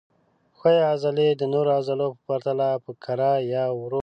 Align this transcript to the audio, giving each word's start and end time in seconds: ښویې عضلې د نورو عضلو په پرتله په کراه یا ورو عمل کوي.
ښویې 0.57 0.81
عضلې 0.91 1.29
د 1.35 1.41
نورو 1.53 1.69
عضلو 1.77 2.07
په 2.15 2.19
پرتله 2.27 2.69
په 2.83 2.91
کراه 3.03 3.37
یا 3.53 3.65
ورو 3.69 3.83
عمل 3.87 3.91
کوي. 3.91 3.99